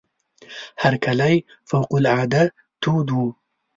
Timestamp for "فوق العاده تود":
1.69-3.07